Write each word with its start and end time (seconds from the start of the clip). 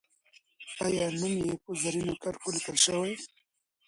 آیا 0.85 1.05
نوم 1.19 1.33
یې 1.45 1.53
په 1.63 1.71
زرینو 1.81 2.13
کرښو 2.21 2.49
لیکل 2.55 2.77
سوی؟ 2.85 3.13